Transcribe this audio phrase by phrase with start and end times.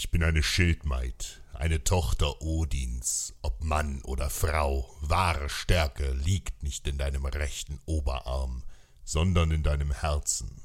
[0.00, 3.34] Ich bin eine Schildmaid, eine Tochter Odins.
[3.42, 8.62] Ob Mann oder Frau, wahre Stärke liegt nicht in deinem rechten Oberarm,
[9.02, 10.62] sondern in deinem Herzen.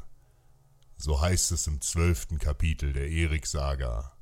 [0.97, 4.15] So heißt es im zwölften Kapitel der Erik-Saga.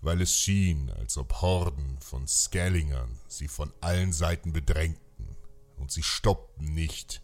[0.00, 5.36] Weil es schien, als ob Horden von Skellingern sie von allen Seiten bedrängten,
[5.76, 7.22] und sie stoppten nicht,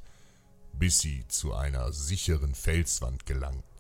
[0.73, 3.72] bis sie zu einer sicheren Felswand gelangten.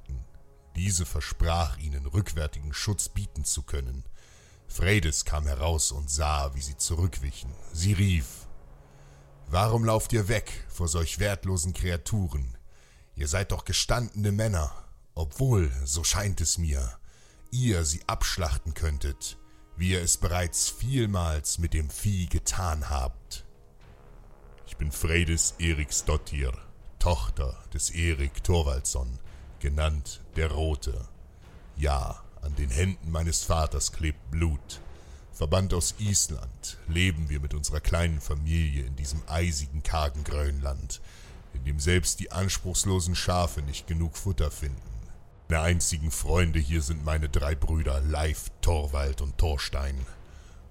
[0.76, 4.04] Diese versprach ihnen rückwärtigen Schutz bieten zu können.
[4.66, 7.52] Fredes kam heraus und sah, wie sie zurückwichen.
[7.72, 8.46] Sie rief
[9.48, 12.56] Warum lauft ihr weg vor solch wertlosen Kreaturen?
[13.14, 14.72] Ihr seid doch gestandene Männer,
[15.14, 16.96] obwohl, so scheint es mir,
[17.50, 19.36] ihr sie abschlachten könntet,
[19.77, 23.44] wie ihr es bereits vielmals mit dem Vieh getan habt.
[24.66, 26.52] Ich bin Fredes Eriksdottir,
[26.98, 29.18] Tochter des Erik Thorvaldsson,
[29.62, 31.06] genannt der Rote.
[31.77, 34.80] Ja, an den Händen meines Vaters klebt Blut.
[35.33, 41.00] Verbannt aus Island leben wir mit unserer kleinen Familie in diesem eisigen, kargen Grönland,
[41.55, 44.83] in dem selbst die anspruchslosen Schafe nicht genug Futter finden.
[45.48, 49.94] Meine einzigen Freunde hier sind meine drei Brüder Leif, Torvald und Thorstein.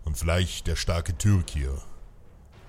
[0.03, 1.81] Und vielleicht der starke Türkir.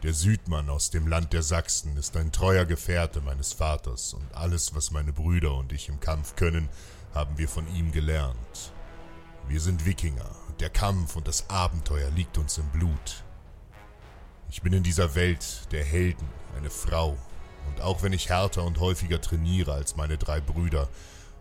[0.02, 4.74] Der Südmann aus dem Land der Sachsen ist ein treuer Gefährte meines Vaters, und alles,
[4.74, 6.68] was meine Brüder und ich im Kampf können,
[7.14, 8.72] haben wir von ihm gelernt.
[9.46, 13.22] Wir sind Wikinger, und der Kampf und das Abenteuer liegt uns im Blut.
[14.50, 17.16] Ich bin in dieser Welt der Helden, eine Frau,
[17.68, 20.88] und auch wenn ich härter und häufiger trainiere als meine drei Brüder,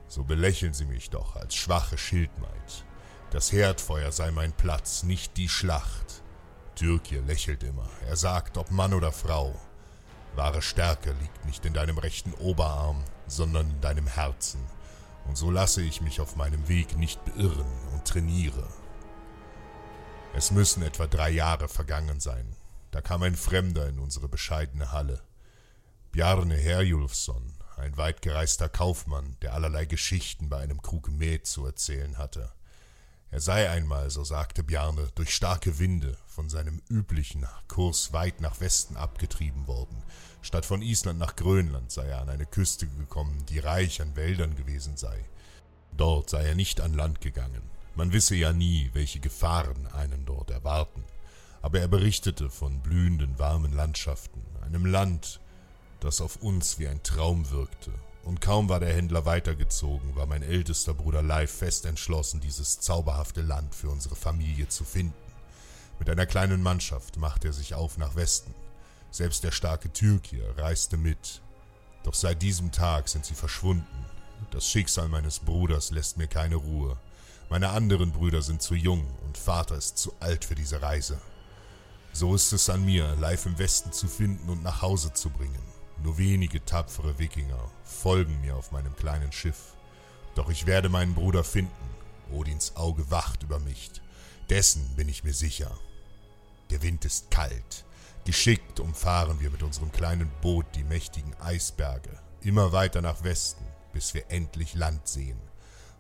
[0.08, 2.86] so belächeln sie mich doch als schwache Schildmaid.
[3.32, 6.21] Das Herdfeuer sei mein Platz, nicht die Schlacht.
[6.82, 7.88] Türkir lächelt immer.
[8.08, 9.56] Er sagt, ob Mann oder Frau.
[10.34, 14.60] Wahre Stärke liegt nicht in deinem rechten Oberarm, sondern in deinem Herzen.
[15.28, 18.68] Und so lasse ich mich auf meinem Weg nicht beirren und trainiere.
[20.34, 22.56] Es müssen etwa drei Jahre vergangen sein.
[22.90, 25.22] Da kam ein Fremder in unsere bescheidene Halle.
[26.12, 32.52] Bjarne Herjulfsson, ein weitgereister Kaufmann, der allerlei Geschichten bei einem Krug Met zu erzählen hatte.
[33.32, 38.60] Er sei einmal, so sagte Bjarne, durch starke Winde von seinem üblichen Kurs weit nach
[38.60, 40.04] Westen abgetrieben worden.
[40.42, 44.58] Statt von Island nach Grönland sei er an eine Küste gekommen, die reich an Wäldern
[44.58, 45.24] gewesen sei.
[45.96, 47.62] Dort sei er nicht an Land gegangen.
[47.96, 51.06] Man wisse ja nie, welche Gefahren einen dort erwarten.
[51.62, 55.40] Aber er berichtete von blühenden, warmen Landschaften, einem Land,
[56.02, 57.94] das auf uns wie ein Traum wirkte.
[58.24, 63.42] Und kaum war der Händler weitergezogen, war mein ältester Bruder Leif fest entschlossen, dieses zauberhafte
[63.42, 65.14] Land für unsere Familie zu finden.
[65.98, 68.54] Mit einer kleinen Mannschaft machte er sich auf nach Westen.
[69.10, 71.42] Selbst der starke Türkir reiste mit.
[72.04, 74.06] Doch seit diesem Tag sind sie verschwunden.
[74.52, 76.98] Das Schicksal meines Bruders lässt mir keine Ruhe.
[77.50, 81.20] Meine anderen Brüder sind zu jung und Vater ist zu alt für diese Reise.
[82.14, 85.62] So ist es an mir, Leif im Westen zu finden und nach Hause zu bringen.
[86.04, 89.76] Nur wenige tapfere Wikinger folgen mir auf meinem kleinen Schiff.
[90.36, 91.72] Doch ich werde meinen Bruder finden.
[92.32, 93.92] Odins Auge wacht über mich.
[94.50, 95.78] Dessen bin ich mir sicher.
[96.72, 97.86] Der Wind ist kalt.
[98.26, 104.14] Geschickt umfahren wir mit unserem kleinen Boot die mächtigen Eisberge, immer weiter nach Westen, bis
[104.14, 105.40] wir endlich Land sehen.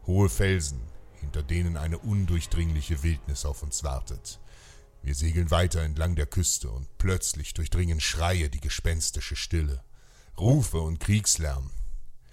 [0.05, 0.81] Hohe Felsen,
[1.19, 4.39] hinter denen eine undurchdringliche Wildnis auf uns wartet.
[5.01, 9.83] Wir segeln weiter entlang der Küste und plötzlich durchdringen Schreie die gespenstische Stille.
[10.37, 11.71] Rufe und Kriegslärm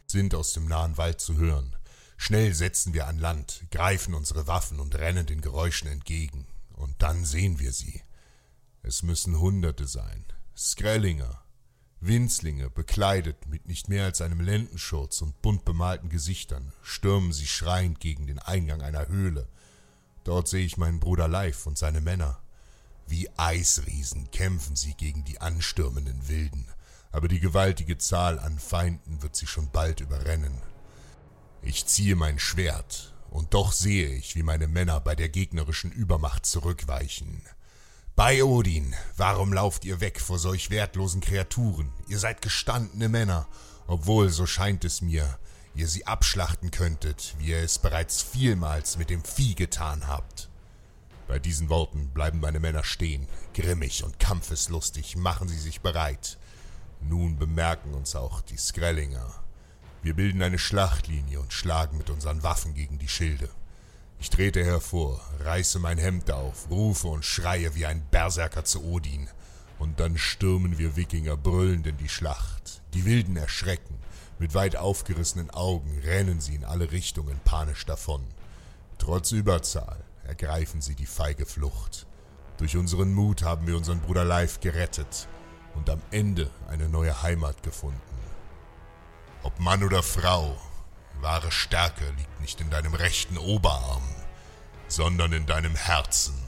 [0.06, 1.76] sind aus dem nahen Wald zu hören.
[2.16, 6.46] Schnell setzen wir an Land, greifen unsere Waffen und rennen den Geräuschen entgegen.
[6.74, 8.02] Und dann sehen wir sie.
[8.82, 10.24] Es müssen Hunderte sein.
[10.56, 11.42] Skrellinger,
[12.00, 18.00] Winzlinge, bekleidet mit nicht mehr als einem Lendenschurz und bunt bemalten Gesichtern, stürmen sie schreiend
[18.00, 19.48] gegen den Eingang einer Höhle.
[20.24, 22.40] Dort sehe ich meinen Bruder Leif und seine Männer.
[23.06, 26.66] Wie Eisriesen kämpfen sie gegen die anstürmenden Wilden,
[27.10, 30.58] aber die gewaltige Zahl an Feinden wird sie schon bald überrennen.
[31.62, 36.46] Ich ziehe mein Schwert, und doch sehe ich, wie meine Männer bei der gegnerischen Übermacht
[36.46, 37.42] zurückweichen.
[38.16, 41.92] Bei Odin, warum lauft ihr weg vor solch wertlosen Kreaturen?
[42.08, 43.46] Ihr seid gestandene Männer,
[43.86, 45.38] obwohl, so scheint es mir,
[45.74, 50.48] ihr sie abschlachten könntet, wie ihr es bereits vielmals mit dem Vieh getan habt.
[51.28, 56.38] Bei diesen Worten bleiben meine Männer stehen, grimmig und kampfeslustig machen sie sich bereit.
[57.00, 59.34] Nun bemerken uns auch die Skrellinger.
[60.02, 63.48] Wir bilden eine Schlachtlinie und schlagen mit unseren Waffen gegen die Schilde.
[64.20, 69.28] Ich trete hervor, reiße mein Hemd auf, rufe und schreie wie ein Berserker zu Odin.
[69.78, 72.82] Und dann stürmen wir Wikinger brüllend in die Schlacht.
[72.94, 73.96] Die Wilden erschrecken.
[74.40, 78.24] Mit weit aufgerissenen Augen rennen sie in alle Richtungen panisch davon.
[78.98, 82.06] Trotz Überzahl ergreifen sie die feige Flucht.
[82.56, 85.28] Durch unseren Mut haben wir unseren Bruder Leif gerettet
[85.74, 88.00] und am Ende eine neue Heimat gefunden.
[89.42, 90.56] Ob Mann oder Frau,
[91.20, 94.02] wahre Stärke liegt nicht in deinem rechten Oberarm,
[94.88, 96.47] sondern in deinem Herzen.